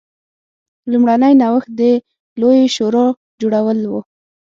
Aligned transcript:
لومړنی 0.91 1.33
نوښت 1.41 1.69
د 1.79 1.81
لویې 2.39 2.65
شورا 2.75 3.05
جوړول 3.41 3.79
و 3.87 3.93